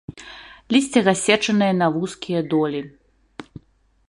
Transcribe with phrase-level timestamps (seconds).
[0.75, 2.81] Лісце рассечанае на вузкія долі.